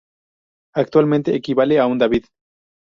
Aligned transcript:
Actualmente 0.73 1.35
equivale 1.35 1.77
a 1.77 1.85
un 1.85 1.99
David. 1.99 2.25